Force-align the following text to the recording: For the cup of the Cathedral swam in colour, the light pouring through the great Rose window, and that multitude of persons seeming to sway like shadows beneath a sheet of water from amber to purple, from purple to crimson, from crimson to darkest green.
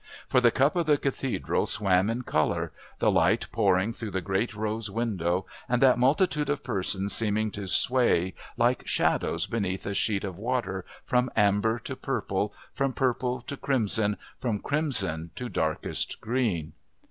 For 0.27 0.41
the 0.41 0.49
cup 0.49 0.75
of 0.75 0.87
the 0.87 0.97
Cathedral 0.97 1.67
swam 1.67 2.09
in 2.09 2.23
colour, 2.23 2.71
the 2.97 3.11
light 3.11 3.45
pouring 3.51 3.93
through 3.93 4.09
the 4.09 4.19
great 4.19 4.55
Rose 4.55 4.89
window, 4.89 5.45
and 5.69 5.79
that 5.83 5.99
multitude 5.99 6.49
of 6.49 6.63
persons 6.63 7.13
seeming 7.13 7.51
to 7.51 7.67
sway 7.67 8.33
like 8.57 8.87
shadows 8.87 9.45
beneath 9.45 9.85
a 9.85 9.93
sheet 9.93 10.23
of 10.23 10.39
water 10.39 10.85
from 11.05 11.29
amber 11.35 11.77
to 11.77 11.95
purple, 11.95 12.51
from 12.73 12.93
purple 12.93 13.41
to 13.43 13.55
crimson, 13.55 14.17
from 14.39 14.57
crimson 14.57 15.29
to 15.35 15.49
darkest 15.49 16.19
green. 16.19 16.73